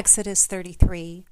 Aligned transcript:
Exodus 0.00 0.46
33 0.46 1.26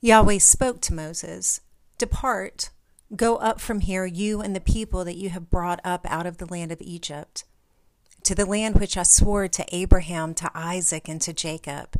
Yahweh 0.00 0.38
spoke 0.38 0.80
to 0.80 0.92
Moses 0.92 1.60
Depart, 1.98 2.70
go 3.14 3.36
up 3.36 3.60
from 3.60 3.78
here, 3.78 4.04
you 4.04 4.40
and 4.40 4.56
the 4.56 4.60
people 4.60 5.04
that 5.04 5.14
you 5.14 5.28
have 5.28 5.50
brought 5.50 5.78
up 5.84 6.04
out 6.10 6.26
of 6.26 6.38
the 6.38 6.46
land 6.46 6.72
of 6.72 6.80
Egypt, 6.80 7.44
to 8.24 8.34
the 8.34 8.44
land 8.44 8.80
which 8.80 8.96
I 8.96 9.04
swore 9.04 9.46
to 9.46 9.64
Abraham, 9.70 10.34
to 10.34 10.50
Isaac, 10.52 11.08
and 11.08 11.20
to 11.20 11.32
Jacob, 11.32 11.94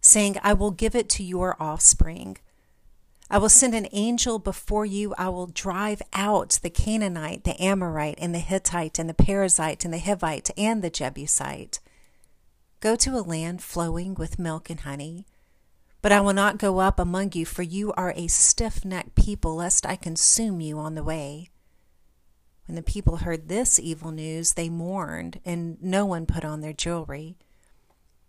saying, 0.00 0.38
I 0.42 0.54
will 0.54 0.72
give 0.72 0.96
it 0.96 1.08
to 1.10 1.22
your 1.22 1.56
offspring. 1.62 2.38
I 3.30 3.38
will 3.38 3.48
send 3.48 3.76
an 3.76 3.86
angel 3.92 4.40
before 4.40 4.84
you. 4.84 5.14
I 5.16 5.28
will 5.28 5.46
drive 5.46 6.02
out 6.12 6.58
the 6.64 6.70
Canaanite, 6.70 7.44
the 7.44 7.62
Amorite, 7.62 8.18
and 8.18 8.34
the 8.34 8.40
Hittite, 8.40 8.98
and 8.98 9.08
the 9.08 9.14
Perizzite, 9.14 9.84
and 9.84 9.94
the 9.94 9.98
Hivite, 9.98 10.50
and 10.56 10.82
the 10.82 10.90
Jebusite. 10.90 11.78
Go 12.82 12.96
to 12.96 13.10
a 13.10 13.22
land 13.22 13.62
flowing 13.62 14.14
with 14.14 14.40
milk 14.40 14.68
and 14.68 14.80
honey. 14.80 15.24
But 16.00 16.10
I 16.10 16.20
will 16.20 16.32
not 16.32 16.58
go 16.58 16.80
up 16.80 16.98
among 16.98 17.30
you, 17.30 17.46
for 17.46 17.62
you 17.62 17.92
are 17.92 18.12
a 18.16 18.26
stiff 18.26 18.84
necked 18.84 19.14
people, 19.14 19.54
lest 19.54 19.86
I 19.86 19.94
consume 19.94 20.60
you 20.60 20.80
on 20.80 20.96
the 20.96 21.04
way. 21.04 21.48
When 22.66 22.74
the 22.74 22.82
people 22.82 23.18
heard 23.18 23.46
this 23.46 23.78
evil 23.78 24.10
news, 24.10 24.54
they 24.54 24.68
mourned, 24.68 25.38
and 25.44 25.80
no 25.80 26.04
one 26.04 26.26
put 26.26 26.44
on 26.44 26.60
their 26.60 26.72
jewelry. 26.72 27.36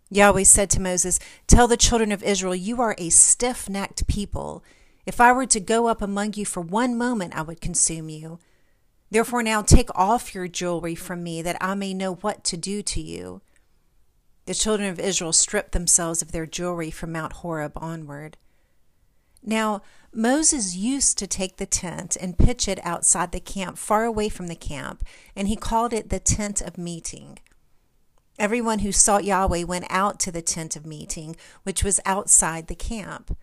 Yahweh 0.08 0.44
said 0.44 0.70
to 0.70 0.80
Moses, 0.80 1.18
Tell 1.48 1.66
the 1.66 1.76
children 1.76 2.12
of 2.12 2.22
Israel, 2.22 2.54
you 2.54 2.80
are 2.80 2.94
a 2.96 3.10
stiff 3.10 3.68
necked 3.68 4.06
people. 4.06 4.62
If 5.04 5.20
I 5.20 5.32
were 5.32 5.46
to 5.46 5.58
go 5.58 5.88
up 5.88 6.00
among 6.00 6.34
you 6.34 6.46
for 6.46 6.60
one 6.60 6.96
moment, 6.96 7.34
I 7.34 7.42
would 7.42 7.60
consume 7.60 8.08
you. 8.08 8.38
Therefore, 9.10 9.42
now 9.42 9.62
take 9.62 9.90
off 9.96 10.32
your 10.32 10.46
jewelry 10.46 10.94
from 10.94 11.24
me, 11.24 11.42
that 11.42 11.56
I 11.60 11.74
may 11.74 11.92
know 11.92 12.14
what 12.14 12.44
to 12.44 12.56
do 12.56 12.82
to 12.82 13.00
you. 13.00 13.42
The 14.46 14.54
children 14.54 14.88
of 14.90 15.00
Israel 15.00 15.32
stripped 15.32 15.72
themselves 15.72 16.20
of 16.20 16.32
their 16.32 16.46
jewelry 16.46 16.90
from 16.90 17.12
Mount 17.12 17.34
Horeb 17.34 17.72
onward. 17.76 18.36
Now, 19.42 19.82
Moses 20.12 20.74
used 20.74 21.18
to 21.18 21.26
take 21.26 21.56
the 21.56 21.66
tent 21.66 22.16
and 22.20 22.38
pitch 22.38 22.68
it 22.68 22.80
outside 22.84 23.32
the 23.32 23.40
camp, 23.40 23.78
far 23.78 24.04
away 24.04 24.28
from 24.28 24.46
the 24.46 24.54
camp, 24.54 25.04
and 25.36 25.48
he 25.48 25.56
called 25.56 25.92
it 25.92 26.08
the 26.08 26.20
tent 26.20 26.60
of 26.60 26.78
meeting. 26.78 27.38
Everyone 28.38 28.80
who 28.80 28.90
sought 28.90 29.24
Yahweh 29.24 29.64
went 29.64 29.86
out 29.90 30.18
to 30.20 30.32
the 30.32 30.42
tent 30.42 30.76
of 30.76 30.86
meeting, 30.86 31.36
which 31.62 31.84
was 31.84 32.00
outside 32.04 32.66
the 32.66 32.74
camp. 32.74 33.36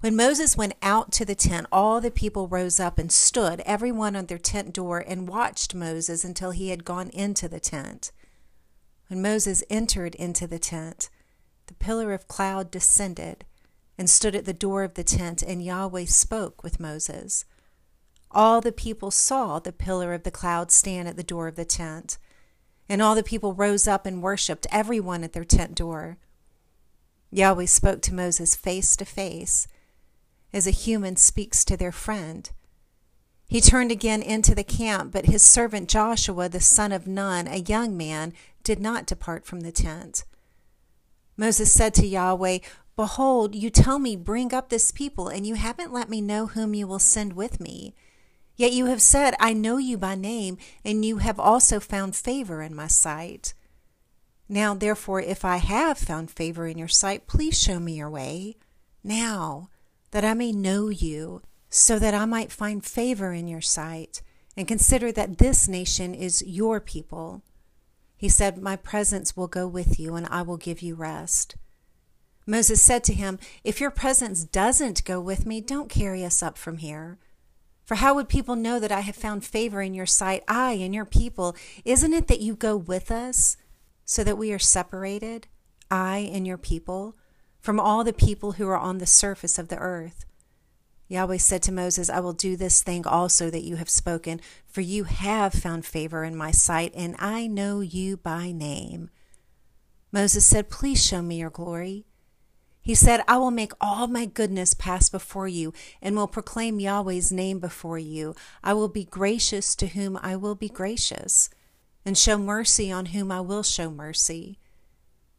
When 0.00 0.14
Moses 0.14 0.56
went 0.56 0.74
out 0.82 1.10
to 1.12 1.24
the 1.24 1.34
tent, 1.34 1.66
all 1.72 2.00
the 2.00 2.10
people 2.10 2.46
rose 2.46 2.78
up 2.78 2.98
and 2.98 3.10
stood, 3.10 3.60
everyone 3.60 4.14
on 4.14 4.26
their 4.26 4.38
tent 4.38 4.74
door, 4.74 4.98
and 5.06 5.28
watched 5.28 5.74
Moses 5.74 6.24
until 6.24 6.50
he 6.50 6.68
had 6.68 6.84
gone 6.84 7.08
into 7.08 7.48
the 7.48 7.60
tent. 7.60 8.12
When 9.08 9.20
Moses 9.22 9.62
entered 9.68 10.14
into 10.14 10.46
the 10.46 10.58
tent, 10.58 11.10
the 11.66 11.74
pillar 11.74 12.12
of 12.12 12.28
cloud 12.28 12.70
descended 12.70 13.44
and 13.96 14.10
stood 14.10 14.34
at 14.34 14.44
the 14.44 14.52
door 14.52 14.82
of 14.82 14.94
the 14.94 15.04
tent, 15.04 15.42
and 15.42 15.64
Yahweh 15.64 16.06
spoke 16.06 16.62
with 16.62 16.80
Moses. 16.80 17.44
All 18.30 18.60
the 18.60 18.72
people 18.72 19.10
saw 19.10 19.58
the 19.58 19.72
pillar 19.72 20.12
of 20.12 20.24
the 20.24 20.30
cloud 20.30 20.72
stand 20.72 21.06
at 21.06 21.16
the 21.16 21.22
door 21.22 21.46
of 21.46 21.56
the 21.56 21.64
tent, 21.64 22.18
and 22.88 23.00
all 23.00 23.14
the 23.14 23.22
people 23.22 23.54
rose 23.54 23.86
up 23.86 24.04
and 24.04 24.22
worshipped, 24.22 24.66
everyone 24.70 25.22
at 25.22 25.32
their 25.32 25.44
tent 25.44 25.76
door. 25.76 26.18
Yahweh 27.30 27.66
spoke 27.66 28.02
to 28.02 28.14
Moses 28.14 28.56
face 28.56 28.96
to 28.96 29.04
face, 29.04 29.68
as 30.52 30.66
a 30.66 30.72
human 30.72 31.16
speaks 31.16 31.64
to 31.64 31.76
their 31.76 31.92
friend. 31.92 32.50
He 33.46 33.60
turned 33.60 33.92
again 33.92 34.22
into 34.22 34.54
the 34.54 34.64
camp, 34.64 35.12
but 35.12 35.26
his 35.26 35.42
servant 35.42 35.88
Joshua, 35.88 36.48
the 36.48 36.60
son 36.60 36.90
of 36.92 37.06
Nun, 37.06 37.46
a 37.46 37.58
young 37.58 37.96
man, 37.96 38.32
did 38.64 38.80
not 38.80 39.06
depart 39.06 39.46
from 39.46 39.60
the 39.60 39.72
tent. 39.72 40.24
Moses 41.36 41.72
said 41.72 41.94
to 41.94 42.06
Yahweh, 42.06 42.58
Behold, 42.96 43.54
you 43.54 43.70
tell 43.70 43.98
me, 43.98 44.16
Bring 44.16 44.54
up 44.54 44.68
this 44.68 44.90
people, 44.90 45.28
and 45.28 45.46
you 45.46 45.54
haven't 45.54 45.92
let 45.92 46.08
me 46.08 46.20
know 46.20 46.46
whom 46.46 46.74
you 46.74 46.86
will 46.86 46.98
send 46.98 47.34
with 47.34 47.60
me. 47.60 47.94
Yet 48.56 48.72
you 48.72 48.86
have 48.86 49.02
said, 49.02 49.34
I 49.40 49.52
know 49.52 49.78
you 49.78 49.98
by 49.98 50.14
name, 50.14 50.58
and 50.84 51.04
you 51.04 51.18
have 51.18 51.40
also 51.40 51.80
found 51.80 52.14
favor 52.14 52.62
in 52.62 52.74
my 52.74 52.86
sight. 52.86 53.54
Now, 54.48 54.74
therefore, 54.74 55.20
if 55.20 55.44
I 55.44 55.56
have 55.56 55.98
found 55.98 56.30
favor 56.30 56.66
in 56.66 56.78
your 56.78 56.88
sight, 56.88 57.26
please 57.26 57.60
show 57.60 57.80
me 57.80 57.94
your 57.94 58.10
way, 58.10 58.56
now, 59.02 59.70
that 60.12 60.24
I 60.24 60.34
may 60.34 60.52
know 60.52 60.88
you, 60.88 61.42
so 61.68 61.98
that 61.98 62.14
I 62.14 62.26
might 62.26 62.52
find 62.52 62.84
favor 62.84 63.32
in 63.32 63.48
your 63.48 63.60
sight, 63.60 64.22
and 64.56 64.68
consider 64.68 65.10
that 65.12 65.38
this 65.38 65.66
nation 65.66 66.14
is 66.14 66.44
your 66.46 66.78
people. 66.78 67.42
He 68.16 68.28
said, 68.28 68.58
My 68.58 68.76
presence 68.76 69.36
will 69.36 69.48
go 69.48 69.66
with 69.66 69.98
you, 69.98 70.14
and 70.14 70.26
I 70.30 70.42
will 70.42 70.56
give 70.56 70.82
you 70.82 70.94
rest. 70.94 71.56
Moses 72.46 72.82
said 72.82 73.04
to 73.04 73.14
him, 73.14 73.38
If 73.62 73.80
your 73.80 73.90
presence 73.90 74.44
doesn't 74.44 75.04
go 75.04 75.20
with 75.20 75.46
me, 75.46 75.60
don't 75.60 75.88
carry 75.88 76.24
us 76.24 76.42
up 76.42 76.58
from 76.58 76.78
here. 76.78 77.18
For 77.84 77.96
how 77.96 78.14
would 78.14 78.28
people 78.28 78.56
know 78.56 78.78
that 78.80 78.92
I 78.92 79.00
have 79.00 79.16
found 79.16 79.44
favor 79.44 79.82
in 79.82 79.94
your 79.94 80.06
sight, 80.06 80.42
I 80.48 80.72
and 80.72 80.94
your 80.94 81.04
people? 81.04 81.54
Isn't 81.84 82.14
it 82.14 82.28
that 82.28 82.40
you 82.40 82.54
go 82.54 82.76
with 82.76 83.10
us, 83.10 83.56
so 84.04 84.24
that 84.24 84.38
we 84.38 84.52
are 84.52 84.58
separated, 84.58 85.48
I 85.90 86.30
and 86.32 86.46
your 86.46 86.58
people, 86.58 87.16
from 87.60 87.80
all 87.80 88.04
the 88.04 88.12
people 88.12 88.52
who 88.52 88.68
are 88.68 88.78
on 88.78 88.98
the 88.98 89.06
surface 89.06 89.58
of 89.58 89.68
the 89.68 89.78
earth? 89.78 90.24
Yahweh 91.14 91.38
said 91.38 91.62
to 91.62 91.72
Moses, 91.72 92.10
I 92.10 92.18
will 92.18 92.32
do 92.32 92.56
this 92.56 92.82
thing 92.82 93.06
also 93.06 93.48
that 93.48 93.62
you 93.62 93.76
have 93.76 93.88
spoken, 93.88 94.40
for 94.66 94.80
you 94.80 95.04
have 95.04 95.54
found 95.54 95.86
favor 95.86 96.24
in 96.24 96.34
my 96.34 96.50
sight, 96.50 96.92
and 96.96 97.14
I 97.20 97.46
know 97.46 97.80
you 97.80 98.16
by 98.16 98.50
name. 98.50 99.10
Moses 100.10 100.44
said, 100.44 100.70
Please 100.70 101.04
show 101.04 101.22
me 101.22 101.38
your 101.38 101.50
glory. 101.50 102.04
He 102.82 102.96
said, 102.96 103.22
I 103.28 103.38
will 103.38 103.52
make 103.52 103.72
all 103.80 104.08
my 104.08 104.26
goodness 104.26 104.74
pass 104.74 105.08
before 105.08 105.46
you, 105.46 105.72
and 106.02 106.16
will 106.16 106.26
proclaim 106.26 106.80
Yahweh's 106.80 107.30
name 107.30 107.60
before 107.60 107.98
you. 107.98 108.34
I 108.62 108.74
will 108.74 108.88
be 108.88 109.04
gracious 109.04 109.76
to 109.76 109.86
whom 109.86 110.18
I 110.20 110.34
will 110.34 110.56
be 110.56 110.68
gracious, 110.68 111.48
and 112.04 112.18
show 112.18 112.36
mercy 112.36 112.90
on 112.90 113.06
whom 113.06 113.30
I 113.30 113.40
will 113.40 113.62
show 113.62 113.88
mercy. 113.88 114.58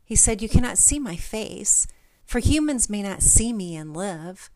He 0.05 0.15
said, 0.15 0.41
You 0.41 0.47
cannot 0.47 0.77
see 0.77 0.99
my 0.99 1.17
face, 1.17 1.85
for 2.25 2.39
humans 2.39 2.89
may 2.89 3.03
not 3.03 3.21
see 3.21 3.51
me 3.51 3.75
and 3.75 3.95
live. 3.95 4.49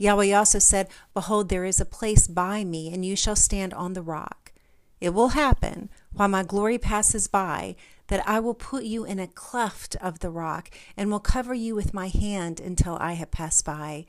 Yahweh 0.00 0.32
also 0.32 0.58
said, 0.58 0.88
Behold, 1.12 1.50
there 1.50 1.66
is 1.66 1.78
a 1.78 1.84
place 1.84 2.26
by 2.26 2.64
me, 2.64 2.90
and 2.90 3.04
you 3.04 3.14
shall 3.14 3.36
stand 3.36 3.74
on 3.74 3.92
the 3.92 4.00
rock. 4.00 4.50
It 4.98 5.10
will 5.10 5.28
happen, 5.28 5.90
while 6.14 6.26
my 6.26 6.42
glory 6.42 6.78
passes 6.78 7.28
by, 7.28 7.76
that 8.06 8.26
I 8.26 8.40
will 8.40 8.54
put 8.54 8.84
you 8.84 9.04
in 9.04 9.18
a 9.18 9.26
cleft 9.26 9.96
of 9.96 10.20
the 10.20 10.30
rock, 10.30 10.70
and 10.96 11.10
will 11.10 11.20
cover 11.20 11.52
you 11.52 11.74
with 11.74 11.92
my 11.92 12.08
hand 12.08 12.60
until 12.60 12.96
I 12.98 13.12
have 13.12 13.30
passed 13.30 13.66
by. 13.66 14.06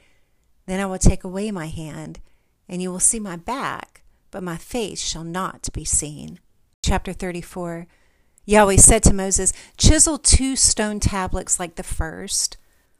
Then 0.65 0.79
I 0.79 0.85
will 0.85 0.97
take 0.97 1.25
away 1.25 1.51
my 1.51 1.67
hand, 1.67 2.21
and 2.69 2.81
you 2.81 2.89
will 2.89 3.01
see 3.01 3.19
my 3.19 3.35
back, 3.35 4.03
but 4.31 4.43
my 4.43 4.55
face 4.55 5.01
shall 5.01 5.25
not 5.25 5.67
be 5.73 5.83
seen. 5.83 6.39
Chapter 6.81 7.11
34 7.11 7.85
Yahweh 8.45 8.77
said 8.77 9.03
to 9.03 9.13
Moses, 9.13 9.51
Chisel 9.75 10.17
two 10.17 10.55
stone 10.55 11.01
tablets 11.01 11.59
like 11.59 11.75
the 11.75 11.83
first 11.83 12.55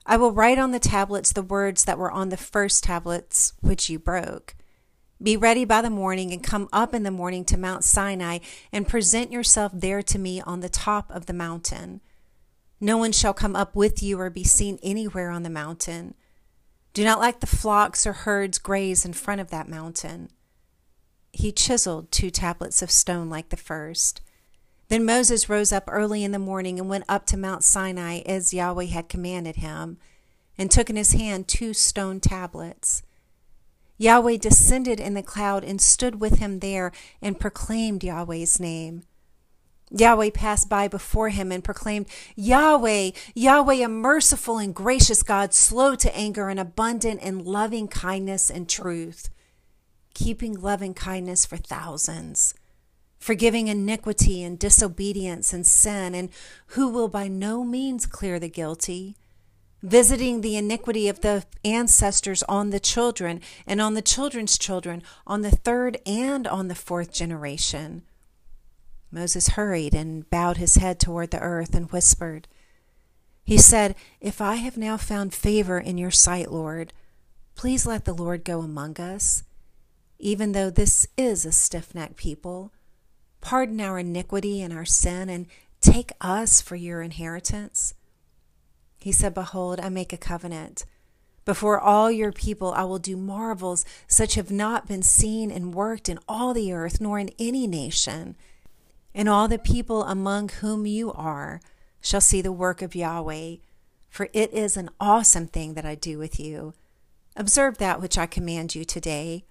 I 0.06 0.18
will 0.18 0.32
write 0.32 0.58
on 0.58 0.72
the 0.72 0.80
tablets 0.80 1.32
the 1.32 1.44
words 1.44 1.86
that 1.86 1.98
were 1.98 2.12
on 2.12 2.30
the 2.30 2.38
first 2.38 2.84
tablets 2.84 3.54
which 3.62 3.90
you 3.90 4.00
broke. 4.00 4.56
Be 5.22 5.38
ready 5.38 5.66
by 5.66 5.84
the 5.84 5.90
morning 5.92 6.32
and 6.32 6.44
come 6.44 6.68
up 6.74 6.96
in 6.96 7.04
the 7.04 7.12
morning 7.12 7.46
to 7.46 7.58
Mount 7.58 7.84
Sinai 7.84 8.40
and 8.72 8.88
present 8.88 9.32
yourself 9.32 9.72
there 9.76 10.02
to 10.02 10.18
me 10.18 10.42
on 10.42 10.62
the 10.62 10.70
top 10.70 11.12
of 11.12 11.28
the 11.28 11.34
mountain. 11.34 12.02
No 12.80 12.98
one 12.98 13.12
shall 13.12 13.34
come 13.34 13.56
up 13.56 13.76
with 13.76 14.02
you 14.02 14.20
or 14.20 14.32
be 14.32 14.44
seen 14.44 14.80
anywhere 14.82 15.30
on 15.30 15.44
the 15.44 15.50
mountain. 15.52 16.16
Do 16.94 17.04
not 17.04 17.20
let 17.20 17.40
the 17.40 17.48
flocks 17.48 18.08
or 18.08 18.14
herds 18.14 18.58
graze 18.58 19.06
in 19.06 19.14
front 19.14 19.40
of 19.40 19.52
that 19.52 19.70
mountain. 19.70 20.30
He 21.32 21.52
chiseled 21.52 22.12
two 22.12 22.32
tablets 22.32 22.82
of 22.82 22.90
stone 22.90 23.30
like 23.30 23.50
the 23.50 23.58
first. 23.58 24.22
Then 24.92 25.06
Moses 25.06 25.48
rose 25.48 25.72
up 25.72 25.86
early 25.88 26.22
in 26.22 26.34
the 26.34 26.38
morning 26.38 26.78
and 26.78 26.90
went 26.90 27.06
up 27.08 27.26
to 27.28 27.38
Mount 27.38 27.64
Sinai 27.64 28.24
as 28.26 28.54
Yahweh 28.54 28.88
had 28.88 29.08
commanded 29.08 29.56
him, 29.56 29.98
and 30.58 30.70
took 30.70 30.90
in 30.90 30.98
his 30.98 31.14
hand 31.14 31.48
two 31.48 31.74
stone 31.74 32.20
tablets. 32.20 33.02
Yahweh 33.98 34.36
descended 34.36 35.00
in 35.00 35.14
the 35.14 35.24
cloud 35.24 35.64
and 35.64 35.80
stood 35.80 36.20
with 36.20 36.40
him 36.40 36.60
there 36.60 36.92
and 37.22 37.40
proclaimed 37.40 38.04
Yahweh's 38.04 38.60
name. 38.60 39.04
Yahweh 39.92 40.32
passed 40.32 40.68
by 40.68 40.90
before 40.90 41.30
him 41.30 41.54
and 41.54 41.64
proclaimed, 41.64 42.08
Yahweh, 42.36 43.12
Yahweh, 43.34 43.86
a 43.86 43.88
merciful 43.88 44.58
and 44.58 44.76
gracious 44.76 45.24
God, 45.24 45.54
slow 45.54 45.96
to 45.96 46.14
anger 46.14 46.50
and 46.50 46.60
abundant 46.60 47.22
in 47.22 47.46
loving 47.46 47.88
kindness 47.88 48.50
and 48.52 48.68
truth, 48.68 49.30
keeping 50.14 50.60
loving 50.60 50.94
kindness 50.94 51.46
for 51.46 51.56
thousands 51.56 52.56
forgiving 53.22 53.68
iniquity 53.68 54.42
and 54.42 54.58
disobedience 54.58 55.54
and 55.54 55.66
sin, 55.66 56.16
and 56.16 56.30
who 56.70 56.90
will 56.90 57.08
by 57.08 57.28
no 57.28 57.64
means 57.64 58.08
clear 58.08 58.40
the 58.40 58.50
guilty, 58.50 59.16
visiting 59.84 60.42
the 60.42 60.58
iniquity 60.58 61.08
of 61.08 61.22
the 61.22 61.46
ancestors 61.64 62.42
on 62.44 62.72
the 62.72 62.80
children 62.80 63.40
and 63.68 63.80
on 63.80 63.94
the 63.94 64.02
children's 64.02 64.58
children, 64.58 65.04
on 65.28 65.42
the 65.42 65.52
third 65.52 66.00
and 66.04 66.48
on 66.48 66.68
the 66.68 66.76
fourth 66.76 67.14
generation. 67.14 68.02
Moses 69.12 69.50
hurried 69.50 69.94
and 69.94 70.28
bowed 70.32 70.58
his 70.58 70.76
head 70.76 71.00
toward 71.00 71.30
the 71.30 71.40
earth 71.40 71.76
and 71.76 71.92
whispered, 71.92 72.48
He 73.44 73.58
said, 73.60 73.96
If 74.20 74.42
I 74.42 74.56
have 74.56 74.78
now 74.78 74.98
found 74.98 75.32
favor 75.32 75.80
in 75.80 76.00
your 76.00 76.12
sight, 76.12 76.52
Lord, 76.52 76.92
please 77.54 77.86
let 77.86 78.06
the 78.06 78.16
Lord 78.16 78.44
go 78.44 78.62
among 78.62 79.00
us. 79.00 79.44
Even 80.18 80.54
though 80.54 80.72
this 80.72 81.08
is 81.18 81.46
a 81.46 81.52
stiff 81.52 81.94
necked 81.94 82.16
people, 82.16 82.72
pardon 83.42 83.82
our 83.82 84.00
iniquity 84.00 84.62
and 84.62 84.74
our 84.74 84.86
sin, 84.86 85.30
and 85.30 85.48
take 85.82 86.12
us 86.22 86.62
for 86.62 86.76
your 86.76 87.02
inheritance. 87.02 87.94
He 88.98 89.12
said, 89.12 89.34
Behold, 89.34 89.80
I 89.80 89.90
make 89.90 90.14
a 90.14 90.18
covenant. 90.18 90.86
Before 91.44 91.80
all 91.80 92.12
your 92.12 92.32
people, 92.32 92.72
I 92.74 92.84
will 92.84 93.00
do 93.00 93.18
marvels 93.18 93.84
such 94.08 94.36
have 94.36 94.52
not 94.52 94.88
been 94.88 95.02
seen 95.02 95.50
and 95.50 95.74
worked 95.74 96.08
in 96.08 96.20
all 96.28 96.54
the 96.54 96.72
earth, 96.72 97.02
nor 97.02 97.18
in 97.18 97.32
any 97.40 97.66
nation. 97.66 98.36
And 99.14 99.28
all 99.28 99.48
the 99.48 99.58
people 99.58 100.04
among 100.04 100.50
whom 100.50 100.86
you 100.86 101.12
are 101.14 101.60
shall 102.00 102.22
see 102.22 102.42
the 102.42 102.52
work 102.52 102.82
of 102.82 102.96
Yahweh, 102.96 103.56
for 104.10 104.30
it 104.34 104.54
is 104.54 104.78
an 104.78 104.90
awesome 105.00 105.48
thing 105.48 105.74
that 105.74 105.86
I 105.86 105.96
do 105.96 106.20
with 106.20 106.40
you. 106.40 106.74
Observe 107.36 107.78
that 107.78 108.02
which 108.02 108.18
I 108.18 108.28
command 108.28 108.76
you 108.76 108.86
today. 108.86 109.46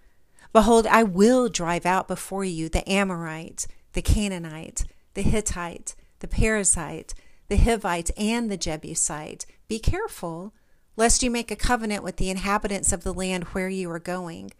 Behold, 0.52 0.86
I 0.86 1.02
will 1.02 1.48
drive 1.48 1.86
out 1.86 2.08
before 2.08 2.44
you 2.44 2.68
the 2.68 2.88
Amorite, 2.88 3.66
the 3.92 4.02
Canaanite, 4.02 4.84
the 5.14 5.22
Hittite, 5.22 5.94
the 6.20 6.28
Perizzite, 6.28 7.14
the 7.48 7.56
Hivite, 7.56 8.10
and 8.16 8.50
the 8.50 8.56
Jebusite. 8.56 9.46
Be 9.68 9.78
careful, 9.78 10.54
lest 10.96 11.22
you 11.22 11.30
make 11.30 11.50
a 11.50 11.56
covenant 11.56 12.02
with 12.02 12.16
the 12.16 12.30
inhabitants 12.30 12.92
of 12.92 13.02
the 13.02 13.14
land 13.14 13.44
where 13.44 13.68
you 13.68 13.90
are 13.90 13.98
going, 13.98 14.52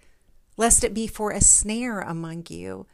lest 0.56 0.84
it 0.84 0.94
be 0.94 1.06
for 1.06 1.30
a 1.30 1.40
snare 1.40 2.00
among 2.00 2.46
you. 2.48 2.86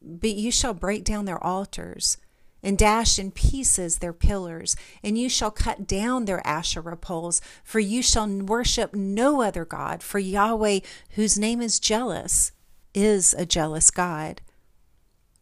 But 0.00 0.34
you 0.34 0.50
shall 0.50 0.74
break 0.74 1.04
down 1.04 1.26
their 1.26 1.42
altars 1.42 2.16
and 2.62 2.76
dash 2.76 3.18
in 3.18 3.30
pieces 3.30 3.98
their 3.98 4.12
pillars, 4.12 4.76
and 5.02 5.16
you 5.16 5.28
shall 5.28 5.50
cut 5.50 5.86
down 5.86 6.24
their 6.24 6.46
Asherah 6.46 6.96
poles, 6.96 7.40
for 7.64 7.80
you 7.80 8.02
shall 8.02 8.28
worship 8.28 8.94
no 8.94 9.40
other 9.40 9.64
God, 9.64 10.02
for 10.02 10.18
Yahweh, 10.18 10.80
whose 11.10 11.38
name 11.38 11.60
is 11.60 11.80
jealous, 11.80 12.52
is 12.94 13.34
a 13.34 13.46
jealous 13.46 13.90
God. 13.90 14.42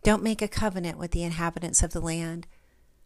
Don't 0.09 0.23
make 0.23 0.41
a 0.41 0.49
covenant 0.49 0.97
with 0.97 1.11
the 1.11 1.23
inhabitants 1.23 1.83
of 1.83 1.93
the 1.93 2.01
land, 2.01 2.47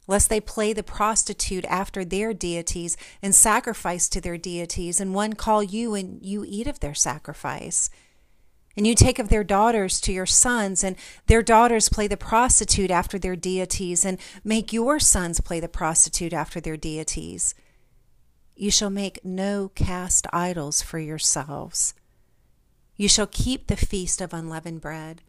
lest 0.06 0.28
they 0.28 0.38
play 0.40 0.72
the 0.72 0.84
prostitute 0.84 1.64
after 1.64 2.04
their 2.04 2.32
deities 2.32 2.96
and 3.20 3.34
sacrifice 3.34 4.08
to 4.08 4.20
their 4.20 4.38
deities, 4.38 5.00
and 5.00 5.12
one 5.12 5.32
call 5.32 5.64
you 5.64 5.96
and 5.96 6.24
you 6.24 6.44
eat 6.46 6.68
of 6.68 6.78
their 6.78 6.94
sacrifice. 6.94 7.90
And 8.76 8.86
you 8.86 8.94
take 8.94 9.18
of 9.18 9.30
their 9.30 9.42
daughters 9.42 10.00
to 10.02 10.12
your 10.12 10.26
sons, 10.26 10.84
and 10.84 10.94
their 11.26 11.42
daughters 11.42 11.88
play 11.88 12.06
the 12.06 12.16
prostitute 12.16 12.92
after 12.92 13.18
their 13.18 13.34
deities, 13.34 14.04
and 14.04 14.16
make 14.44 14.72
your 14.72 15.00
sons 15.00 15.40
play 15.40 15.58
the 15.58 15.66
prostitute 15.66 16.32
after 16.32 16.60
their 16.60 16.76
deities. 16.76 17.56
You 18.54 18.70
shall 18.70 18.90
make 18.90 19.24
no 19.24 19.72
cast 19.74 20.28
idols 20.32 20.82
for 20.82 21.00
yourselves. 21.00 21.94
You 22.94 23.08
shall 23.08 23.26
keep 23.26 23.66
the 23.66 23.74
feast 23.74 24.20
of 24.20 24.32
unleavened 24.32 24.80
bread. 24.80 25.22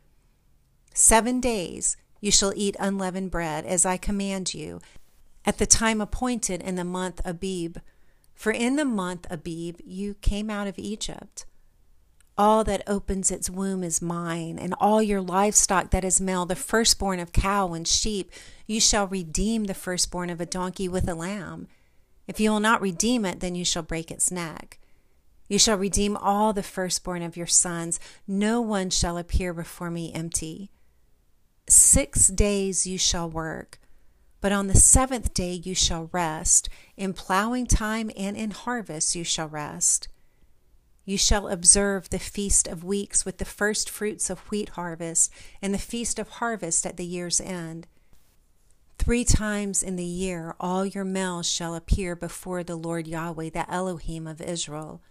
Seven 0.94 1.40
days 1.40 1.98
you 2.22 2.32
shall 2.32 2.54
eat 2.56 2.76
unleavened 2.80 3.32
bread, 3.32 3.66
as 3.66 3.86
I 3.86 3.98
command 3.98 4.54
you, 4.54 4.80
at 5.44 5.58
the 5.58 5.66
time 5.66 6.00
appointed 6.00 6.62
in 6.62 6.76
the 6.76 6.84
month 6.84 7.20
Abib. 7.26 7.80
For 8.36 8.52
in 8.52 8.76
the 8.76 8.86
month 8.86 9.26
Abib 9.30 9.82
you 9.84 10.14
came 10.16 10.50
out 10.50 10.68
of 10.68 10.78
Egypt. 10.78 11.46
All 12.38 12.64
that 12.64 12.84
opens 12.88 13.30
its 13.30 13.50
womb 13.50 13.84
is 13.84 14.02
mine, 14.02 14.58
and 14.58 14.74
all 14.80 15.02
your 15.02 15.22
livestock 15.22 15.92
that 15.92 16.04
is 16.04 16.22
male, 16.22 16.46
the 16.46 16.56
firstborn 16.56 17.20
of 17.20 17.32
cow 17.32 17.74
and 17.74 17.88
sheep, 17.88 18.32
you 18.66 18.80
shall 18.80 19.08
redeem 19.08 19.66
the 19.66 19.76
firstborn 19.76 20.30
of 20.30 20.42
a 20.42 20.46
donkey 20.46 20.88
with 20.88 21.08
a 21.08 21.14
lamb. 21.14 21.68
If 22.28 22.40
you 22.40 22.50
will 22.50 22.60
not 22.60 22.82
redeem 22.82 23.26
it, 23.26 23.40
then 23.40 23.56
you 23.56 23.66
shall 23.66 23.84
break 23.84 24.10
its 24.10 24.32
neck. 24.32 24.80
You 25.48 25.60
shall 25.60 25.78
redeem 25.78 26.18
all 26.18 26.54
the 26.54 26.64
firstborn 26.64 27.22
of 27.22 27.38
your 27.38 27.48
sons. 27.48 28.00
No 28.28 28.62
one 28.62 28.90
shall 28.90 29.18
appear 29.18 29.54
before 29.54 29.92
me 29.92 30.12
empty. 30.14 30.72
Six 31.68 32.28
days 32.28 32.86
you 32.86 32.98
shall 32.98 33.30
work, 33.30 33.80
but 34.42 34.52
on 34.52 34.68
the 34.68 34.76
seventh 34.76 35.34
day 35.34 35.54
you 35.54 35.74
shall 35.74 36.10
rest. 36.12 36.70
In 36.98 37.14
plowing 37.14 37.66
time 37.66 38.12
and 38.18 38.36
in 38.36 38.52
harvest 38.52 39.16
you 39.16 39.24
shall 39.24 39.48
rest. 39.48 40.08
You 41.06 41.18
shall 41.18 41.48
observe 41.48 42.10
the 42.10 42.20
feast 42.20 42.68
of 42.68 42.84
weeks 42.84 43.26
with 43.26 43.38
the 43.38 43.46
first 43.46 43.90
fruits 43.90 44.30
of 44.30 44.40
wheat 44.52 44.70
harvest, 44.70 45.32
and 45.62 45.74
the 45.74 45.78
feast 45.78 46.20
of 46.20 46.30
harvest 46.30 46.86
at 46.86 46.98
the 46.98 47.06
year's 47.06 47.42
end. 47.42 47.88
Three 48.98 49.26
times 49.26 49.84
in 49.84 49.98
the 49.98 50.06
year 50.06 50.56
all 50.60 50.86
your 50.86 51.04
males 51.04 51.50
shall 51.50 51.76
appear 51.76 52.16
before 52.16 52.64
the 52.64 52.78
Lord 52.78 53.08
Yahweh, 53.08 53.50
the 53.50 53.70
Elohim 53.70 54.28
of 54.28 54.42
Israel. 54.42 55.02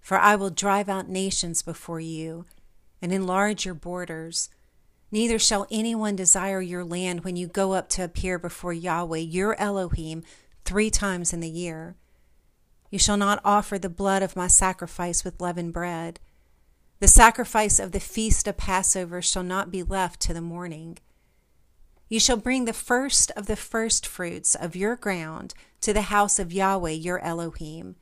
For 0.00 0.18
I 0.18 0.34
will 0.34 0.50
drive 0.50 0.88
out 0.88 1.08
nations 1.08 1.62
before 1.62 2.00
you, 2.00 2.46
and 3.00 3.12
enlarge 3.12 3.64
your 3.64 3.74
borders. 3.74 4.48
Neither 5.12 5.38
shall 5.38 5.66
anyone 5.70 6.16
desire 6.16 6.62
your 6.62 6.84
land 6.84 7.22
when 7.22 7.36
you 7.36 7.46
go 7.46 7.74
up 7.74 7.90
to 7.90 8.02
appear 8.02 8.38
before 8.38 8.72
Yahweh, 8.72 9.18
your 9.18 9.54
Elohim, 9.60 10.22
three 10.64 10.88
times 10.88 11.34
in 11.34 11.40
the 11.40 11.50
year. 11.50 11.96
You 12.90 12.98
shall 12.98 13.18
not 13.18 13.40
offer 13.44 13.78
the 13.78 13.90
blood 13.90 14.22
of 14.22 14.36
my 14.36 14.46
sacrifice 14.46 15.22
with 15.22 15.40
leavened 15.40 15.74
bread. 15.74 16.18
The 17.00 17.08
sacrifice 17.08 17.78
of 17.78 17.92
the 17.92 18.00
feast 18.00 18.48
of 18.48 18.56
Passover 18.56 19.20
shall 19.20 19.42
not 19.42 19.70
be 19.70 19.82
left 19.82 20.18
to 20.22 20.32
the 20.32 20.40
morning. 20.40 20.96
You 22.08 22.18
shall 22.18 22.38
bring 22.38 22.64
the 22.64 22.72
first 22.72 23.30
of 23.32 23.46
the 23.46 23.56
first 23.56 24.06
fruits 24.06 24.54
of 24.54 24.74
your 24.74 24.96
ground 24.96 25.52
to 25.82 25.92
the 25.92 26.02
house 26.02 26.38
of 26.38 26.52
Yahweh 26.54 26.90
your 26.90 27.18
Elohim. 27.18 27.96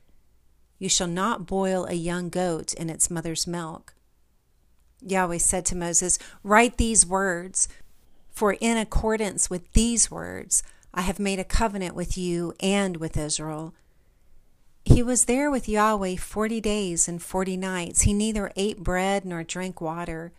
You 0.79 0.87
shall 0.87 1.07
not 1.07 1.45
boil 1.45 1.85
a 1.85 1.93
young 1.93 2.29
goat 2.29 2.73
in 2.73 2.89
its 2.89 3.09
mother's 3.09 3.45
milk. 3.45 3.95
Yahweh 5.05 5.37
said 5.37 5.65
to 5.67 5.75
Moses, 5.75 6.19
Write 6.43 6.77
these 6.77 7.05
words, 7.05 7.67
for 8.29 8.53
in 8.53 8.77
accordance 8.77 9.49
with 9.49 9.71
these 9.73 10.09
words 10.09 10.63
I 10.93 11.01
have 11.01 11.19
made 11.19 11.39
a 11.39 11.43
covenant 11.43 11.95
with 11.95 12.17
you 12.17 12.53
and 12.59 12.97
with 12.97 13.17
Israel. 13.17 13.73
He 14.83 15.03
was 15.03 15.25
there 15.25 15.51
with 15.51 15.69
Yahweh 15.69 16.15
forty 16.15 16.59
days 16.59 17.07
and 17.07 17.21
forty 17.21 17.55
nights. 17.55 18.01
He 18.01 18.13
neither 18.13 18.51
ate 18.55 18.83
bread 18.83 19.25
nor 19.25 19.43
drank 19.43 19.79
water. 19.79 20.33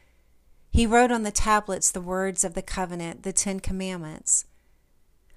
He 0.71 0.87
wrote 0.87 1.13
on 1.13 1.23
the 1.23 1.31
tablets 1.31 1.91
the 1.91 2.01
words 2.01 2.45
of 2.45 2.55
the 2.55 2.63
covenant, 2.63 3.23
the 3.23 3.33
Ten 3.33 3.61
Commandments. 3.61 4.47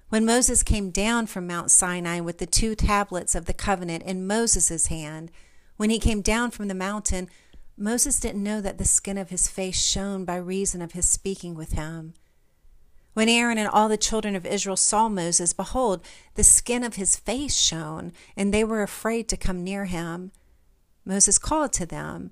When 0.08 0.24
Moses 0.24 0.62
came 0.62 0.90
down 0.90 1.26
from 1.26 1.46
Mount 1.46 1.70
Sinai 1.70 2.20
with 2.20 2.38
the 2.38 2.46
two 2.46 2.74
tablets 2.74 3.34
of 3.34 3.46
the 3.46 3.52
covenant 3.52 4.02
in 4.04 4.26
Moses' 4.26 4.86
hand, 4.86 5.30
when 5.76 5.90
he 5.90 5.98
came 5.98 6.22
down 6.22 6.50
from 6.50 6.68
the 6.68 6.74
mountain, 6.74 7.28
Moses 7.78 8.18
didn't 8.18 8.42
know 8.42 8.62
that 8.62 8.78
the 8.78 8.86
skin 8.86 9.18
of 9.18 9.28
his 9.28 9.48
face 9.48 9.78
shone 9.78 10.24
by 10.24 10.36
reason 10.36 10.80
of 10.80 10.92
his 10.92 11.08
speaking 11.08 11.54
with 11.54 11.72
him. 11.72 12.14
When 13.12 13.28
Aaron 13.28 13.58
and 13.58 13.68
all 13.68 13.88
the 13.88 13.98
children 13.98 14.34
of 14.34 14.46
Israel 14.46 14.76
saw 14.76 15.08
Moses, 15.08 15.52
behold, 15.52 16.02
the 16.34 16.44
skin 16.44 16.82
of 16.82 16.96
his 16.96 17.16
face 17.16 17.56
shone, 17.56 18.12
and 18.36 18.52
they 18.52 18.64
were 18.64 18.82
afraid 18.82 19.28
to 19.28 19.36
come 19.36 19.62
near 19.62 19.86
him. 19.86 20.32
Moses 21.04 21.38
called 21.38 21.72
to 21.74 21.86
them, 21.86 22.30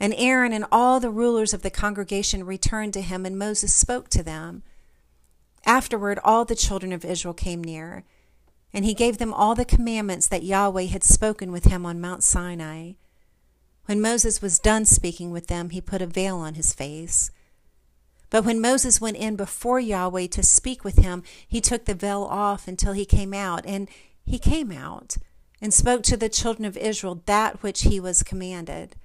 and 0.00 0.14
Aaron 0.16 0.52
and 0.52 0.64
all 0.70 1.00
the 1.00 1.10
rulers 1.10 1.54
of 1.54 1.62
the 1.62 1.70
congregation 1.70 2.44
returned 2.44 2.92
to 2.94 3.00
him, 3.00 3.26
and 3.26 3.38
Moses 3.38 3.72
spoke 3.72 4.08
to 4.10 4.22
them. 4.22 4.62
Afterward, 5.66 6.18
all 6.22 6.44
the 6.44 6.54
children 6.54 6.92
of 6.92 7.04
Israel 7.04 7.34
came 7.34 7.62
near, 7.62 8.04
and 8.72 8.84
he 8.84 8.94
gave 8.94 9.18
them 9.18 9.32
all 9.32 9.54
the 9.54 9.64
commandments 9.64 10.28
that 10.28 10.42
Yahweh 10.42 10.86
had 10.86 11.04
spoken 11.04 11.52
with 11.52 11.64
him 11.64 11.86
on 11.86 12.00
Mount 12.00 12.22
Sinai. 12.22 12.92
When 13.86 14.00
Moses 14.00 14.40
was 14.40 14.58
done 14.58 14.84
speaking 14.86 15.30
with 15.30 15.48
them, 15.48 15.70
he 15.70 15.80
put 15.80 16.00
a 16.00 16.06
veil 16.06 16.38
on 16.38 16.54
his 16.54 16.72
face. 16.72 17.30
But 18.30 18.44
when 18.44 18.60
Moses 18.60 19.00
went 19.00 19.16
in 19.16 19.36
before 19.36 19.78
Yahweh 19.78 20.28
to 20.28 20.42
speak 20.42 20.84
with 20.84 20.96
him, 20.96 21.22
he 21.46 21.60
took 21.60 21.84
the 21.84 21.94
veil 21.94 22.24
off 22.24 22.66
until 22.66 22.94
he 22.94 23.04
came 23.04 23.34
out. 23.34 23.64
And 23.66 23.88
he 24.24 24.38
came 24.38 24.72
out 24.72 25.16
and 25.60 25.72
spoke 25.72 26.02
to 26.04 26.16
the 26.16 26.28
children 26.28 26.64
of 26.64 26.76
Israel 26.76 27.22
that 27.26 27.62
which 27.62 27.82
he 27.82 28.00
was 28.00 28.22
commanded. 28.22 28.96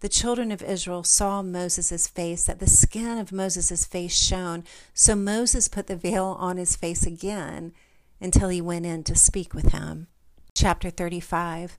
The 0.00 0.08
children 0.10 0.52
of 0.52 0.62
Israel 0.62 1.02
saw 1.02 1.42
Moses' 1.42 2.06
face, 2.06 2.44
that 2.44 2.58
the 2.58 2.68
skin 2.68 3.16
of 3.18 3.32
Moses' 3.32 3.86
face 3.86 4.14
shone. 4.14 4.64
So 4.92 5.16
Moses 5.16 5.68
put 5.68 5.86
the 5.86 5.96
veil 5.96 6.36
on 6.38 6.58
his 6.58 6.76
face 6.76 7.06
again 7.06 7.72
until 8.20 8.50
he 8.50 8.60
went 8.60 8.84
in 8.84 9.04
to 9.04 9.16
speak 9.16 9.54
with 9.54 9.72
him. 9.72 10.08
Chapter 10.54 10.90
35 10.90 11.78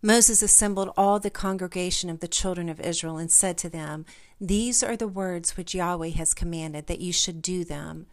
Moses 0.00 0.42
assembled 0.42 0.92
all 0.96 1.18
the 1.18 1.30
congregation 1.30 2.08
of 2.08 2.20
the 2.20 2.28
children 2.28 2.68
of 2.68 2.80
Israel 2.80 3.18
and 3.18 3.30
said 3.30 3.58
to 3.58 3.68
them, 3.68 4.06
These 4.40 4.82
are 4.82 4.96
the 4.96 5.08
words 5.08 5.56
which 5.56 5.74
Yahweh 5.74 6.10
has 6.10 6.34
commanded, 6.34 6.86
that 6.86 7.00
you 7.00 7.12
should 7.12 7.42
do 7.42 7.64
them. 7.64 8.06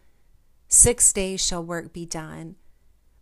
Six 0.68 1.12
days 1.12 1.44
shall 1.44 1.62
work 1.62 1.92
be 1.92 2.04
done. 2.04 2.56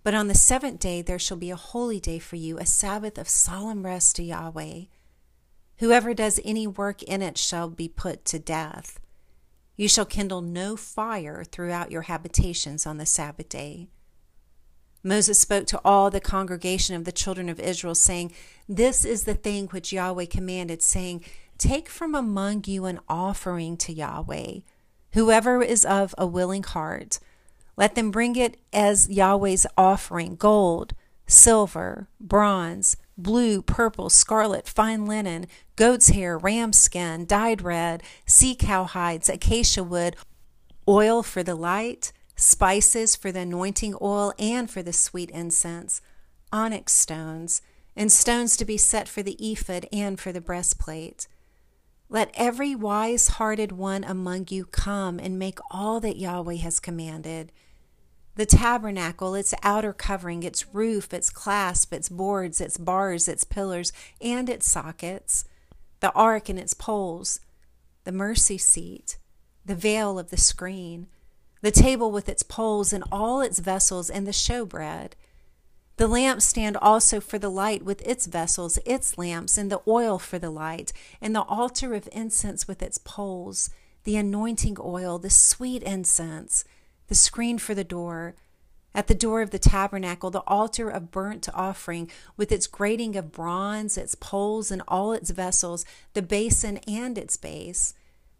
But 0.03 0.15
on 0.15 0.29
the 0.29 0.35
seventh 0.35 0.81
day 0.81 1.03
there 1.03 1.19
shall 1.19 1.37
be 1.37 1.51
a 1.51 1.57
holy 1.57 2.01
day 2.01 2.19
for 2.19 2.37
you, 2.37 2.59
a 2.59 2.65
Sabbath 2.65 3.19
of 3.19 3.29
solemn 3.29 3.85
rest 3.85 4.17
to 4.17 4.23
Yahweh. 4.23 4.85
Whoever 5.79 6.15
does 6.15 6.41
any 6.43 6.67
work 6.67 7.03
in 7.03 7.21
it 7.21 7.37
shall 7.37 7.69
be 7.69 7.89
put 7.89 8.25
to 8.27 8.39
death. 8.39 8.99
You 9.77 9.89
shall 9.89 10.07
kindle 10.07 10.41
no 10.41 10.77
fire 10.77 11.45
throughout 11.45 11.91
your 11.91 12.03
habitations 12.03 12.87
on 12.87 12.97
the 12.97 13.07
Sabbath 13.07 13.49
day. 13.49 13.89
Moses 15.07 15.39
spoke 15.39 15.67
to 15.67 15.81
all 15.85 16.11
the 16.11 16.21
congregation 16.21 16.97
of 16.97 17.05
the 17.05 17.13
children 17.13 17.51
of 17.51 17.61
Israel, 17.61 17.95
saying, 17.95 18.33
This 18.67 19.05
is 19.05 19.25
the 19.25 19.35
thing 19.35 19.67
which 19.69 19.93
Yahweh 19.93 20.25
commanded, 20.25 20.81
saying, 20.83 21.23
Take 21.59 21.91
from 21.91 22.15
among 22.15 22.65
you 22.67 22.87
an 22.87 22.99
offering 23.07 23.77
to 23.77 23.93
Yahweh, 23.93 24.61
whoever 25.13 25.63
is 25.63 25.85
of 25.85 26.15
a 26.17 26.27
willing 26.27 26.63
heart. 26.63 27.21
Let 27.77 27.95
them 27.95 28.11
bring 28.11 28.35
it 28.37 28.57
as 28.73 29.11
Yahweh's 29.11 29.67
offering 29.77 30.37
gold, 30.37 30.95
silver, 31.27 32.09
bronze, 32.19 32.97
blue, 33.19 33.61
purple, 33.61 34.09
scarlet, 34.09 34.67
fine 34.67 35.05
linen, 35.05 35.47
goat's 35.77 36.09
hair, 36.09 36.39
ram 36.39 36.73
skin, 36.73 37.27
dyed 37.27 37.61
red, 37.61 38.03
sea 38.27 38.55
cow 38.55 38.85
hides, 38.85 39.29
acacia 39.29 39.85
wood, 39.85 40.17
oil 40.89 41.23
for 41.23 41.43
the 41.43 41.55
light, 41.55 42.13
spices 42.37 43.17
for 43.17 43.31
the 43.31 43.41
anointing 43.41 43.95
oil 44.01 44.33
and 44.39 44.71
for 44.71 44.83
the 44.83 44.93
sweet 44.93 45.31
incense, 45.31 46.01
onyx 46.53 46.93
stones, 46.93 47.63
and 47.97 48.11
stones 48.11 48.57
to 48.57 48.65
be 48.65 48.77
set 48.77 49.09
for 49.09 49.23
the 49.23 49.37
ephod 49.41 49.87
and 49.93 50.19
for 50.19 50.33
the 50.33 50.41
breastplate. 50.41 51.29
Let 52.09 52.31
every 52.35 52.75
wise 52.75 53.29
hearted 53.29 53.73
one 53.73 54.05
among 54.05 54.47
you 54.51 54.67
come 54.67 55.19
and 55.19 55.39
make 55.39 55.59
all 55.71 56.01
that 56.01 56.17
Yahweh 56.17 56.57
has 56.57 56.81
commanded. 56.81 57.51
The 58.37 58.47
tabernacle, 58.47 59.35
its 59.35 59.55
outer 59.63 59.93
covering, 59.93 60.43
its 60.43 60.75
roof, 60.75 61.15
its 61.15 61.31
clasp, 61.31 61.93
its 61.93 62.09
boards, 62.09 62.61
its 62.61 62.79
bars, 62.79 63.29
its 63.29 63.45
pillars, 63.45 63.93
and 64.21 64.49
its 64.51 64.71
sockets, 64.71 65.45
the 66.01 66.13
ark 66.13 66.49
and 66.49 66.59
its 66.59 66.75
poles, 66.75 67.41
the 68.03 68.13
mercy 68.13 68.59
seat, 68.59 69.19
the 69.65 69.77
veil 69.77 70.19
of 70.19 70.31
the 70.31 70.37
screen, 70.37 71.07
the 71.65 71.71
table 71.71 72.13
with 72.13 72.29
its 72.29 72.43
poles 72.43 72.93
and 72.93 73.03
all 73.11 73.41
its 73.41 73.59
vessels, 73.59 74.11
and 74.11 74.27
the 74.27 74.33
showbread. 74.33 75.13
The 75.97 76.07
lampstand 76.07 76.77
also 76.83 77.21
for 77.21 77.39
the 77.39 77.49
light 77.49 77.83
with 77.83 78.07
its 78.07 78.27
vessels, 78.27 78.79
its 78.85 79.17
lamps, 79.17 79.57
and 79.57 79.73
the 79.73 79.81
oil 79.89 80.19
for 80.19 80.39
the 80.39 80.51
light, 80.51 80.93
and 81.23 81.35
the 81.35 81.45
altar 81.45 81.95
of 81.95 82.07
incense 82.13 82.69
with 82.69 82.83
its 82.83 82.99
poles, 82.99 83.71
the 84.03 84.15
anointing 84.17 84.77
oil, 84.79 85.19
the 85.19 85.31
sweet 85.31 85.83
incense, 85.85 86.67
the 87.09 87.15
screen 87.15 87.57
for 87.57 87.75
the 87.75 87.83
door, 87.83 88.35
at 88.95 89.07
the 89.07 89.15
door 89.15 89.41
of 89.41 89.49
the 89.49 89.59
tabernacle, 89.59 90.31
the 90.31 90.45
altar 90.47 90.91
of 90.91 91.11
burnt 91.11 91.49
offering 91.55 92.11
with 92.37 92.53
its 92.53 92.67
grating 92.67 93.17
of 93.17 93.33
bronze, 93.33 93.97
its 93.97 94.15
poles, 94.15 94.71
and 94.71 94.83
all 94.87 95.15
its 95.15 95.31
vessels, 95.31 95.87
the 96.13 96.21
basin 96.21 96.77
and 96.87 97.17
its 97.17 97.39
base 97.39 97.95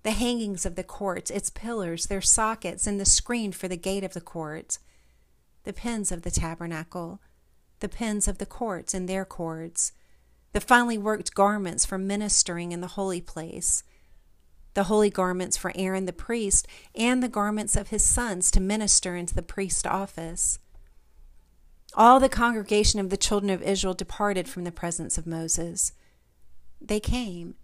the 0.05 0.13
hangings 0.13 0.67
of 0.67 0.77
the 0.77 0.85
courts, 0.85 1.31
its 1.31 1.51
pillars, 1.51 2.07
their 2.07 2.21
sockets, 2.21 2.87
and 2.87 3.01
the 3.01 3.07
screen 3.07 3.51
for 3.51 3.69
the 3.69 3.77
gate 3.77 4.05
of 4.05 4.13
the 4.13 4.21
courts, 4.21 4.79
the 5.65 5.73
pins 5.73 6.13
of 6.13 6.23
the 6.23 6.31
tabernacle, 6.31 7.21
the 7.81 7.89
pins 7.89 8.29
of 8.29 8.37
the 8.37 8.47
courts 8.47 8.93
and 8.93 9.09
their 9.09 9.25
cords, 9.25 9.93
the 10.53 10.61
finely 10.61 10.99
worked 10.99 11.35
garments 11.35 11.87
for 11.87 11.97
ministering 11.97 12.71
in 12.71 12.83
the 12.83 12.89
holy 12.89 13.23
place, 13.23 13.83
the 14.75 14.85
holy 14.85 15.09
garments 15.09 15.57
for 15.57 15.73
Aaron 15.75 16.05
the 16.05 16.13
priest, 16.13 16.69
and 16.95 17.23
the 17.23 17.29
garments 17.29 17.75
of 17.75 17.89
his 17.89 18.05
sons 18.05 18.51
to 18.51 18.61
minister 18.61 19.17
into 19.17 19.35
the 19.35 19.43
priest 19.43 19.87
office. 19.87 20.59
All 21.95 22.21
the 22.21 22.29
congregation 22.29 23.01
of 23.01 23.09
the 23.09 23.17
children 23.17 23.49
of 23.49 23.63
Israel 23.63 23.95
departed 23.95 24.49
from 24.49 24.65
the 24.65 24.73
presence 24.73 25.17
of 25.17 25.27
Moses. 25.27 25.93
They 26.81 27.01
came 27.01 27.55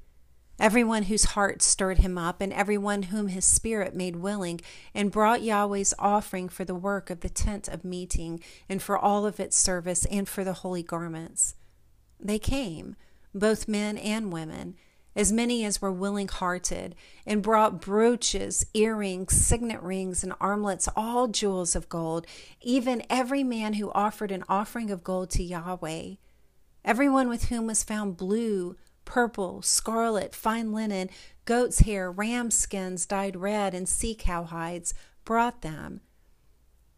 everyone 0.61 1.05
whose 1.05 1.25
heart 1.25 1.63
stirred 1.63 1.99
him 1.99 2.17
up, 2.17 2.41
and 2.41 2.53
everyone 2.53 3.05
whom 3.05 3.29
his 3.29 3.45
spirit 3.45 3.97
made 3.97 4.17
willing, 4.17 4.61
and 4.95 5.11
brought 5.11 5.43
Yahweh's 5.43 5.95
offering 5.99 6.49
for 6.49 6.65
the 6.65 6.75
work 6.75 7.11
of 7.11 7.21
the 7.21 7.29
tent 7.29 7.67
of 7.67 7.85
meeting, 7.85 8.41
and 8.69 8.81
for 8.81 8.97
all 8.97 9.27
of 9.27 9.41
its 9.41 9.57
service, 9.57 10.05
and 10.05 10.29
for 10.29 10.45
the 10.45 10.53
holy 10.53 10.83
garments. 10.83 11.57
They 12.21 12.39
came, 12.39 12.95
both 13.35 13.67
men 13.67 13.97
and 13.97 14.33
women, 14.33 14.77
as 15.17 15.33
many 15.33 15.65
as 15.65 15.83
were 15.83 15.91
willing 15.91 16.29
hearted, 16.29 16.95
and 17.27 17.43
brought 17.43 17.81
brooches, 17.81 18.65
earrings, 18.75 19.35
signet 19.35 19.83
rings, 19.83 20.23
and 20.23 20.33
armlets, 20.41 20.89
all 20.95 21.27
jewels 21.27 21.75
of 21.75 21.89
gold, 21.89 22.27
even 22.61 23.03
every 23.11 23.43
man 23.43 23.75
who 23.75 23.91
offered 23.93 24.31
an 24.31 24.45
offering 24.49 24.91
of 24.91 25.03
gold 25.03 25.31
to 25.31 25.43
Yahweh. 25.43 26.15
Everyone 26.85 27.29
with 27.29 27.47
whom 27.47 27.67
was 27.67 27.83
found 27.83 28.17
blue, 28.17 28.77
purple, 29.11 29.61
scarlet, 29.61 30.37
fine 30.37 30.73
linen, 30.73 31.11
goat's 31.45 31.81
hair, 31.81 32.13
ram 32.13 32.49
skins 32.49 33.05
dyed 33.07 33.35
red, 33.35 33.75
and 33.75 33.89
sea 33.89 34.15
cow 34.15 34.45
hides, 34.45 34.95
brought 35.25 35.63
them. 35.63 36.01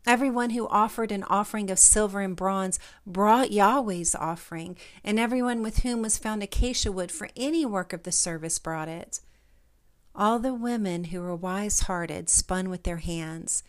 Everyone 0.06 0.50
who 0.50 0.68
offered 0.68 1.10
an 1.10 1.24
offering 1.24 1.70
of 1.70 1.78
silver 1.78 2.20
and 2.20 2.36
bronze 2.36 2.78
brought 3.06 3.50
Yahweh's 3.50 4.14
offering, 4.14 4.76
and 5.02 5.18
everyone 5.18 5.62
with 5.62 5.78
whom 5.78 6.02
was 6.02 6.18
found 6.18 6.42
acacia 6.42 6.92
wood 6.92 7.10
for 7.10 7.30
any 7.34 7.64
work 7.64 7.94
of 7.94 8.02
the 8.02 8.12
service 8.12 8.58
brought 8.58 8.88
it. 8.88 9.20
All 10.14 10.38
the 10.38 10.52
women 10.52 11.04
who 11.04 11.22
were 11.22 11.34
wise 11.34 11.80
hearted 11.80 12.28
spun 12.28 12.68
with 12.68 12.82
their 12.82 12.98
hands, 12.98 13.62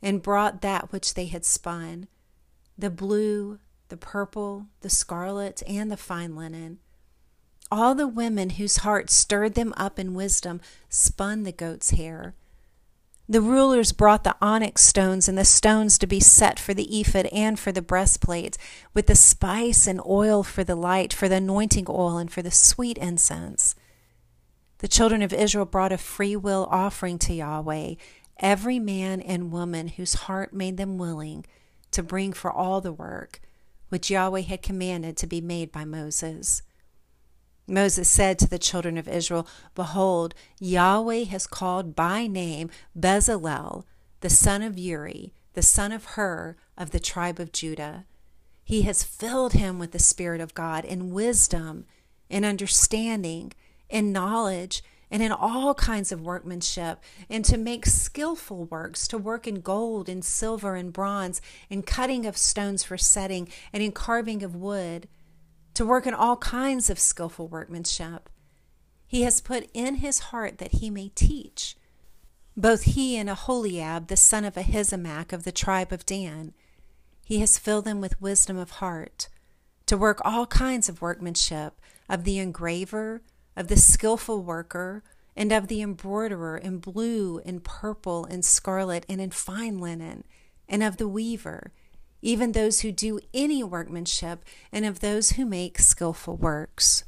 and 0.00 0.22
brought 0.22 0.62
that 0.62 0.92
which 0.92 1.14
they 1.14 1.26
had 1.26 1.44
spun 1.44 2.06
the 2.78 2.90
blue, 2.90 3.58
the 3.88 3.96
purple, 3.96 4.68
the 4.82 4.88
scarlet, 4.88 5.64
and 5.66 5.90
the 5.90 5.96
fine 5.96 6.36
linen. 6.36 6.78
All 7.72 7.94
the 7.94 8.06
women 8.06 8.50
whose 8.50 8.78
hearts 8.78 9.14
stirred 9.14 9.54
them 9.54 9.72
up 9.78 9.98
in 9.98 10.12
wisdom 10.12 10.60
spun 10.90 11.44
the 11.44 11.52
goat's 11.52 11.92
hair. 11.92 12.34
The 13.26 13.40
rulers 13.40 13.92
brought 13.92 14.24
the 14.24 14.36
onyx 14.42 14.82
stones 14.82 15.26
and 15.26 15.38
the 15.38 15.46
stones 15.46 15.96
to 15.96 16.06
be 16.06 16.20
set 16.20 16.60
for 16.60 16.74
the 16.74 17.00
ephod 17.00 17.24
and 17.32 17.58
for 17.58 17.72
the 17.72 17.80
breastplate, 17.80 18.58
with 18.92 19.06
the 19.06 19.14
spice 19.14 19.86
and 19.86 20.02
oil 20.04 20.42
for 20.42 20.62
the 20.62 20.76
light, 20.76 21.14
for 21.14 21.30
the 21.30 21.36
anointing 21.36 21.86
oil, 21.88 22.18
and 22.18 22.30
for 22.30 22.42
the 22.42 22.50
sweet 22.50 22.98
incense. 22.98 23.74
The 24.80 24.88
children 24.88 25.22
of 25.22 25.32
Israel 25.32 25.64
brought 25.64 25.92
a 25.92 25.96
free 25.96 26.36
will 26.36 26.68
offering 26.70 27.18
to 27.20 27.32
Yahweh, 27.32 27.94
every 28.36 28.80
man 28.80 29.22
and 29.22 29.50
woman 29.50 29.88
whose 29.88 30.12
heart 30.28 30.52
made 30.52 30.76
them 30.76 30.98
willing 30.98 31.46
to 31.92 32.02
bring 32.02 32.34
for 32.34 32.52
all 32.52 32.82
the 32.82 32.92
work 32.92 33.40
which 33.88 34.10
Yahweh 34.10 34.42
had 34.42 34.60
commanded 34.60 35.16
to 35.16 35.26
be 35.26 35.40
made 35.40 35.72
by 35.72 35.86
Moses. 35.86 36.60
Moses 37.66 38.08
said 38.08 38.38
to 38.38 38.48
the 38.48 38.58
children 38.58 38.98
of 38.98 39.08
Israel, 39.08 39.46
Behold, 39.74 40.34
Yahweh 40.58 41.24
has 41.24 41.46
called 41.46 41.94
by 41.94 42.26
name 42.26 42.70
Bezalel, 42.98 43.84
the 44.20 44.30
son 44.30 44.62
of 44.62 44.78
Uri, 44.78 45.32
the 45.54 45.62
son 45.62 45.92
of 45.92 46.04
Hur, 46.04 46.56
of 46.76 46.90
the 46.90 47.00
tribe 47.00 47.38
of 47.38 47.52
Judah. 47.52 48.04
He 48.64 48.82
has 48.82 49.02
filled 49.02 49.52
him 49.54 49.78
with 49.78 49.92
the 49.92 49.98
Spirit 49.98 50.40
of 50.40 50.54
God 50.54 50.84
in 50.84 51.10
wisdom, 51.10 51.86
in 52.28 52.44
understanding, 52.44 53.52
in 53.88 54.12
knowledge, 54.12 54.82
and 55.10 55.22
in 55.22 55.30
all 55.30 55.74
kinds 55.74 56.10
of 56.10 56.22
workmanship, 56.22 56.98
and 57.28 57.44
to 57.44 57.58
make 57.58 57.84
skillful 57.84 58.64
works, 58.64 59.06
to 59.08 59.18
work 59.18 59.46
in 59.46 59.60
gold 59.60 60.08
and 60.08 60.24
silver 60.24 60.74
and 60.74 60.92
bronze, 60.92 61.42
in 61.68 61.82
cutting 61.82 62.24
of 62.24 62.36
stones 62.36 62.82
for 62.82 62.96
setting, 62.96 63.48
and 63.72 63.82
in 63.82 63.92
carving 63.92 64.42
of 64.42 64.56
wood 64.56 65.06
to 65.74 65.86
work 65.86 66.06
in 66.06 66.14
all 66.14 66.36
kinds 66.36 66.90
of 66.90 66.98
skillful 66.98 67.48
workmanship. 67.48 68.28
He 69.06 69.22
has 69.22 69.40
put 69.40 69.68
in 69.74 69.96
his 69.96 70.18
heart 70.18 70.58
that 70.58 70.72
he 70.72 70.90
may 70.90 71.08
teach. 71.08 71.76
Both 72.56 72.82
he 72.82 73.16
and 73.16 73.30
Aholiab, 73.30 74.08
the 74.08 74.16
son 74.16 74.44
of 74.44 74.54
Ahisamach 74.54 75.32
of 75.32 75.44
the 75.44 75.52
tribe 75.52 75.92
of 75.92 76.04
Dan, 76.04 76.52
he 77.24 77.38
has 77.38 77.58
filled 77.58 77.84
them 77.84 78.00
with 78.00 78.20
wisdom 78.20 78.58
of 78.58 78.72
heart, 78.72 79.28
to 79.86 79.96
work 79.96 80.20
all 80.24 80.46
kinds 80.46 80.88
of 80.88 81.00
workmanship, 81.00 81.80
of 82.08 82.24
the 82.24 82.38
engraver, 82.38 83.22
of 83.56 83.68
the 83.68 83.76
skillful 83.76 84.42
worker, 84.42 85.02
and 85.34 85.50
of 85.50 85.68
the 85.68 85.80
embroiderer 85.80 86.58
in 86.58 86.78
blue 86.78 87.40
and 87.46 87.64
purple 87.64 88.26
and 88.26 88.44
scarlet 88.44 89.06
and 89.08 89.20
in 89.20 89.30
fine 89.30 89.78
linen, 89.78 90.24
and 90.68 90.82
of 90.82 90.98
the 90.98 91.08
weaver, 91.08 91.72
even 92.22 92.52
those 92.52 92.80
who 92.80 92.92
do 92.92 93.20
any 93.34 93.62
workmanship, 93.62 94.44
and 94.72 94.86
of 94.86 95.00
those 95.00 95.32
who 95.32 95.44
make 95.44 95.78
skillful 95.78 96.36
works. 96.36 97.04